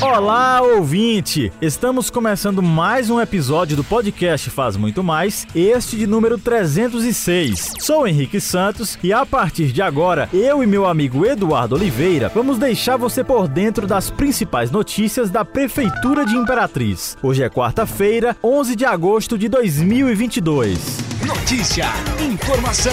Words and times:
Olá, 0.00 0.60
ouvinte! 0.60 1.52
Estamos 1.62 2.10
começando 2.10 2.62
mais 2.62 3.08
um 3.10 3.20
episódio 3.20 3.76
do 3.76 3.84
podcast 3.84 4.50
Faz 4.50 4.76
Muito 4.76 5.02
Mais, 5.02 5.46
este 5.54 5.96
de 5.96 6.06
número 6.06 6.36
306. 6.36 7.74
Sou 7.80 8.06
Henrique 8.06 8.40
Santos 8.40 8.98
e 9.02 9.12
a 9.12 9.24
partir 9.24 9.72
de 9.72 9.80
agora, 9.80 10.28
eu 10.32 10.62
e 10.62 10.66
meu 10.66 10.86
amigo 10.86 11.24
Eduardo 11.24 11.76
Oliveira 11.76 12.28
vamos 12.34 12.58
deixar 12.58 12.96
você 12.96 13.22
por 13.22 13.46
dentro 13.48 13.86
das 13.86 14.10
principais 14.10 14.70
notícias 14.70 15.30
da 15.30 15.44
Prefeitura 15.44 16.26
de 16.26 16.36
Imperatriz. 16.36 17.16
Hoje 17.22 17.42
é 17.42 17.48
quarta-feira, 17.48 18.36
11 18.42 18.76
de 18.76 18.84
agosto 18.84 19.38
de 19.38 19.48
2022. 19.48 21.03
Notícia, 21.26 21.86
informação. 22.20 22.92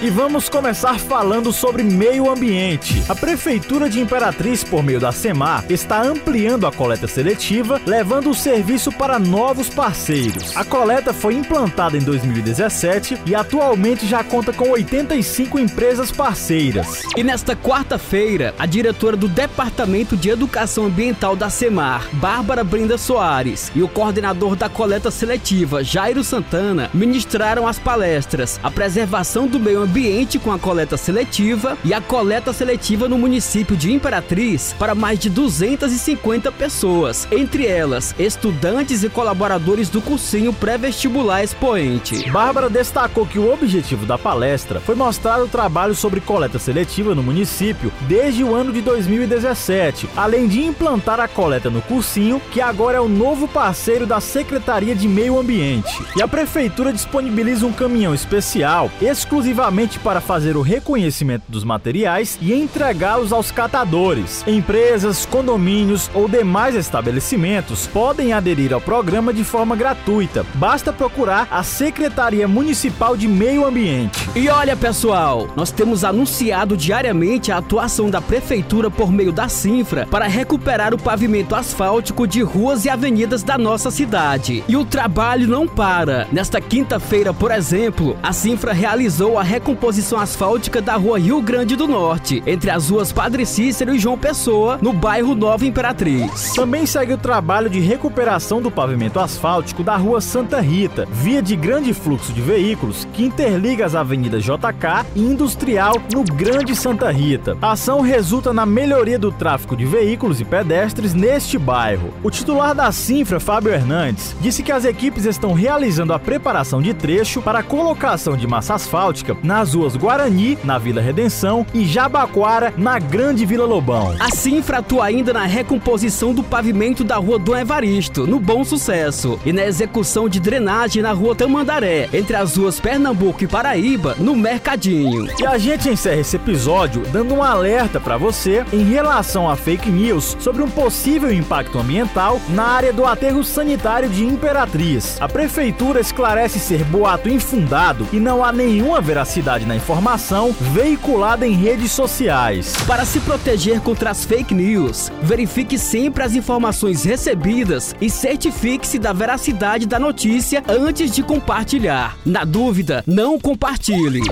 E 0.00 0.08
vamos 0.08 0.48
começar 0.48 0.96
falando 0.96 1.52
sobre 1.52 1.82
meio 1.82 2.30
ambiente. 2.30 3.02
A 3.08 3.16
Prefeitura 3.16 3.88
de 3.88 3.98
Imperatriz, 3.98 4.62
por 4.62 4.80
meio 4.80 5.00
da 5.00 5.10
SEMAR, 5.10 5.64
está 5.68 6.00
ampliando 6.00 6.68
a 6.68 6.72
coleta 6.72 7.08
seletiva, 7.08 7.80
levando 7.84 8.30
o 8.30 8.34
serviço 8.34 8.92
para 8.92 9.18
novos 9.18 9.68
parceiros. 9.68 10.56
A 10.56 10.64
coleta 10.64 11.12
foi 11.12 11.34
implantada 11.34 11.96
em 11.96 12.00
2017 12.00 13.18
e 13.26 13.34
atualmente 13.34 14.06
já 14.06 14.22
conta 14.22 14.52
com 14.52 14.70
85 14.70 15.58
empresas 15.58 16.12
parceiras. 16.12 17.02
E 17.16 17.24
nesta 17.24 17.56
quarta-feira, 17.56 18.54
a 18.56 18.66
diretora 18.66 19.16
do 19.16 19.26
Departamento 19.26 20.16
de 20.16 20.28
Educação 20.28 20.86
Ambiental 20.86 21.34
da 21.34 21.50
SEMAR, 21.50 22.08
Bárbara 22.12 22.62
Brenda 22.62 22.96
Soares, 22.96 23.72
e 23.74 23.82
o 23.82 23.88
coordenador 23.88 24.54
da 24.54 24.68
coleta 24.68 25.10
seletiva, 25.10 25.82
Jairo 25.82 26.22
Santana, 26.22 26.88
ministraram 26.94 27.63
as 27.66 27.78
palestras 27.78 28.60
A 28.62 28.70
Preservação 28.70 29.46
do 29.46 29.58
Meio 29.58 29.82
Ambiente 29.82 30.38
com 30.38 30.52
a 30.52 30.58
Coleta 30.58 30.96
Seletiva 30.96 31.78
e 31.84 31.94
a 31.94 32.00
Coleta 32.00 32.52
Seletiva 32.52 33.08
no 33.08 33.16
município 33.16 33.76
de 33.76 33.92
Imperatriz 33.92 34.74
para 34.78 34.94
mais 34.94 35.18
de 35.18 35.30
250 35.30 36.50
pessoas, 36.52 37.26
entre 37.30 37.66
elas 37.66 38.14
estudantes 38.18 39.02
e 39.02 39.08
colaboradores 39.08 39.88
do 39.88 40.02
cursinho 40.02 40.52
pré-vestibular 40.52 41.42
expoente. 41.42 42.30
Bárbara 42.30 42.68
destacou 42.68 43.26
que 43.26 43.38
o 43.38 43.52
objetivo 43.52 44.04
da 44.04 44.18
palestra 44.18 44.80
foi 44.80 44.94
mostrar 44.94 45.42
o 45.42 45.48
trabalho 45.48 45.94
sobre 45.94 46.20
coleta 46.20 46.58
seletiva 46.58 47.14
no 47.14 47.22
município 47.22 47.92
desde 48.02 48.42
o 48.44 48.54
ano 48.54 48.72
de 48.72 48.80
2017, 48.80 50.08
além 50.16 50.48
de 50.48 50.62
implantar 50.62 51.20
a 51.20 51.28
coleta 51.28 51.70
no 51.70 51.82
cursinho, 51.82 52.40
que 52.50 52.60
agora 52.60 52.98
é 52.98 53.00
o 53.00 53.08
novo 53.08 53.46
parceiro 53.46 54.06
da 54.06 54.20
Secretaria 54.20 54.94
de 54.94 55.08
Meio 55.08 55.38
Ambiente. 55.38 56.02
E 56.16 56.22
a 56.22 56.28
prefeitura 56.28 56.92
disponibiliza 56.92 57.53
um 57.62 57.72
caminhão 57.72 58.14
especial 58.14 58.90
exclusivamente 59.00 59.98
para 59.98 60.20
fazer 60.20 60.56
o 60.56 60.62
reconhecimento 60.62 61.44
dos 61.48 61.64
materiais 61.64 62.38
e 62.40 62.52
entregá-los 62.52 63.32
aos 63.32 63.50
catadores. 63.50 64.44
Empresas, 64.46 65.26
condomínios 65.26 66.10
ou 66.14 66.28
demais 66.28 66.74
estabelecimentos 66.74 67.86
podem 67.86 68.32
aderir 68.32 68.72
ao 68.72 68.80
programa 68.80 69.32
de 69.32 69.44
forma 69.44 69.76
gratuita. 69.76 70.46
Basta 70.54 70.92
procurar 70.92 71.48
a 71.50 71.62
Secretaria 71.62 72.48
Municipal 72.48 73.16
de 73.16 73.28
Meio 73.28 73.66
Ambiente. 73.66 74.28
E 74.34 74.48
olha, 74.48 74.76
pessoal, 74.76 75.48
nós 75.56 75.70
temos 75.70 76.04
anunciado 76.04 76.76
diariamente 76.76 77.52
a 77.52 77.58
atuação 77.58 78.08
da 78.08 78.20
prefeitura 78.20 78.90
por 78.90 79.10
meio 79.12 79.32
da 79.32 79.48
Sinfra 79.48 80.06
para 80.06 80.26
recuperar 80.26 80.94
o 80.94 80.98
pavimento 80.98 81.54
asfáltico 81.54 82.26
de 82.26 82.42
ruas 82.42 82.84
e 82.84 82.88
avenidas 82.88 83.42
da 83.42 83.58
nossa 83.58 83.90
cidade. 83.90 84.64
E 84.68 84.76
o 84.76 84.84
trabalho 84.84 85.48
não 85.48 85.66
para. 85.66 86.26
Nesta 86.30 86.60
quinta-feira, 86.60 87.33
por 87.38 87.50
exemplo, 87.50 88.16
a 88.22 88.32
Sinfra 88.32 88.72
realizou 88.72 89.38
a 89.38 89.42
recomposição 89.42 90.18
asfáltica 90.18 90.80
da 90.80 90.94
rua 90.94 91.18
Rio 91.18 91.40
Grande 91.42 91.76
do 91.76 91.86
Norte, 91.86 92.42
entre 92.46 92.70
as 92.70 92.90
ruas 92.90 93.12
Padre 93.12 93.44
Cícero 93.44 93.94
e 93.94 93.98
João 93.98 94.18
Pessoa, 94.18 94.78
no 94.80 94.92
bairro 94.92 95.34
Nova 95.34 95.66
Imperatriz. 95.66 96.52
Também 96.54 96.86
segue 96.86 97.12
o 97.12 97.18
trabalho 97.18 97.68
de 97.68 97.80
recuperação 97.80 98.62
do 98.62 98.70
pavimento 98.70 99.20
asfáltico 99.20 99.82
da 99.82 99.96
rua 99.96 100.20
Santa 100.20 100.60
Rita, 100.60 101.06
via 101.10 101.42
de 101.42 101.56
grande 101.56 101.92
fluxo 101.92 102.32
de 102.32 102.40
veículos 102.40 103.06
que 103.12 103.24
interliga 103.24 103.84
as 103.84 103.94
avenidas 103.94 104.42
JK 104.42 105.06
e 105.14 105.20
Industrial 105.20 105.94
no 106.12 106.22
Grande 106.24 106.74
Santa 106.74 107.10
Rita. 107.10 107.56
A 107.60 107.72
ação 107.72 108.00
resulta 108.00 108.52
na 108.52 108.64
melhoria 108.64 109.18
do 109.18 109.32
tráfego 109.32 109.76
de 109.76 109.84
veículos 109.84 110.40
e 110.40 110.44
pedestres 110.44 111.14
neste 111.14 111.58
bairro. 111.58 112.12
O 112.22 112.30
titular 112.30 112.74
da 112.74 112.90
Sinfra, 112.92 113.40
Fábio 113.40 113.72
Hernandes, 113.72 114.34
disse 114.40 114.62
que 114.62 114.72
as 114.72 114.84
equipes 114.84 115.24
estão 115.24 115.52
realizando 115.52 116.12
a 116.12 116.18
preparação 116.18 116.80
de 116.80 116.94
trecho 117.24 117.40
para 117.40 117.60
a 117.60 117.62
colocação 117.62 118.36
de 118.36 118.46
massa 118.46 118.74
asfáltica 118.74 119.34
nas 119.42 119.72
ruas 119.72 119.96
Guarani, 119.96 120.58
na 120.62 120.76
Vila 120.76 121.00
Redenção, 121.00 121.64
e 121.72 121.86
Jabaquara, 121.86 122.74
na 122.76 122.98
Grande 122.98 123.46
Vila 123.46 123.64
Lobão. 123.64 124.14
A 124.20 124.30
Sinfra 124.30 124.78
atua 124.78 125.06
ainda 125.06 125.32
na 125.32 125.46
recomposição 125.46 126.34
do 126.34 126.42
pavimento 126.42 127.02
da 127.02 127.16
rua 127.16 127.38
Dom 127.38 127.56
Evaristo, 127.56 128.26
no 128.26 128.38
Bom 128.38 128.62
Sucesso, 128.62 129.40
e 129.42 129.54
na 129.54 129.64
execução 129.64 130.28
de 130.28 130.38
drenagem 130.38 131.02
na 131.02 131.12
rua 131.12 131.34
Tamandaré, 131.34 132.10
entre 132.12 132.36
as 132.36 132.58
ruas 132.58 132.78
Pernambuco 132.78 133.42
e 133.42 133.46
Paraíba, 133.46 134.14
no 134.18 134.36
Mercadinho. 134.36 135.26
E 135.40 135.46
a 135.46 135.56
gente 135.56 135.88
encerra 135.88 136.20
esse 136.20 136.36
episódio 136.36 137.04
dando 137.10 137.32
um 137.32 137.42
alerta 137.42 137.98
para 137.98 138.18
você 138.18 138.66
em 138.70 138.84
relação 138.84 139.48
a 139.48 139.56
fake 139.56 139.90
news 139.90 140.36
sobre 140.38 140.62
um 140.62 140.68
possível 140.68 141.32
impacto 141.32 141.78
ambiental 141.78 142.38
na 142.50 142.64
área 142.64 142.92
do 142.92 143.06
aterro 143.06 143.42
sanitário 143.42 144.10
de 144.10 144.26
Imperatriz. 144.26 145.16
A 145.22 145.28
prefeitura 145.28 146.00
esclarece 146.00 146.58
ser 146.58 146.84
boato 147.14 147.28
infundado 147.28 148.08
e 148.12 148.18
não 148.18 148.44
há 148.44 148.52
nenhuma 148.52 149.00
veracidade 149.00 149.64
na 149.64 149.76
informação 149.76 150.54
veiculada 150.72 151.46
em 151.46 151.52
redes 151.52 151.92
sociais. 151.92 152.74
Para 152.86 153.04
se 153.04 153.20
proteger 153.20 153.80
contra 153.80 154.10
as 154.10 154.24
fake 154.24 154.54
news, 154.54 155.10
verifique 155.22 155.78
sempre 155.78 156.24
as 156.24 156.34
informações 156.34 157.04
recebidas 157.04 157.94
e 158.00 158.10
certifique-se 158.10 158.98
da 158.98 159.12
veracidade 159.12 159.86
da 159.86 159.98
notícia 159.98 160.62
antes 160.68 161.14
de 161.14 161.22
compartilhar. 161.22 162.16
Na 162.24 162.44
dúvida, 162.44 163.04
não 163.06 163.38
compartilhe. 163.38 164.22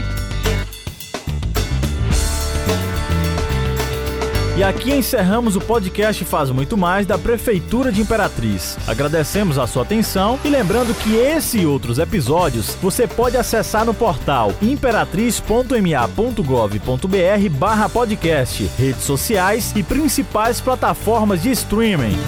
E 4.55 4.63
aqui 4.63 4.93
encerramos 4.93 5.57
o 5.57 5.61
podcast 5.63 6.23
Faz 6.27 6.51
Muito 6.51 6.77
Mais 6.77 7.07
da 7.07 7.17
Prefeitura 7.17 7.91
de 7.91 8.03
Imperatriz. 8.03 8.77
Agradecemos 8.87 9.59
a 9.59 9.67
sua 9.67 9.83
atenção 9.83 10.39
e 10.45 10.49
lembrando 10.49 10.95
que 10.95 11.17
esse 11.17 11.61
e 11.61 11.67
outros 11.67 11.99
episódios 11.99 12.77
você 12.83 13.07
pode 13.07 13.39
acessar 13.39 13.87
no 13.87 13.95
portal 13.95 14.53
imperatriz.ma.gov.br 14.61 17.59
barra 17.59 17.89
podcast, 17.89 18.71
redes 18.77 19.05
sociais 19.05 19.73
e 19.75 19.83
principais 19.83 20.61
plataformas 20.61 21.43
de 21.43 21.51
streaming. 21.51 22.19